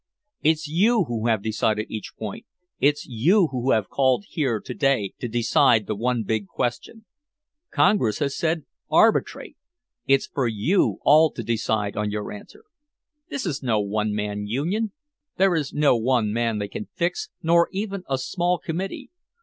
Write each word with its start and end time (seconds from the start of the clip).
It's 0.41 0.67
you 0.67 1.03
who 1.03 1.27
have 1.27 1.43
decided 1.43 1.85
each 1.91 2.13
point. 2.17 2.47
It's 2.79 3.05
you 3.05 3.49
who 3.51 3.69
have 3.69 3.83
been 3.83 3.89
called 3.93 4.25
here 4.29 4.59
to 4.59 4.73
day 4.73 5.13
to 5.19 5.27
decide 5.27 5.85
the 5.85 5.93
one 5.93 6.23
big 6.23 6.47
question. 6.47 7.05
Congress 7.69 8.17
has 8.17 8.35
said, 8.35 8.63
'Arbitrate.' 8.91 9.57
It's 10.07 10.25
for 10.25 10.47
you 10.47 10.97
all 11.03 11.29
to 11.33 11.43
decide 11.43 11.95
on 11.95 12.11
our 12.15 12.31
answer. 12.31 12.63
This 13.29 13.45
is 13.45 13.61
no 13.61 13.79
one 13.79 14.11
man 14.15 14.47
union, 14.47 14.91
there 15.37 15.53
is 15.53 15.71
no 15.71 15.95
one 15.95 16.33
man 16.33 16.57
they 16.57 16.67
can 16.67 16.87
fix, 16.95 17.29
nor 17.43 17.69
even 17.71 18.01
a 18.09 18.17
small 18.17 18.57
committee. 18.57 19.11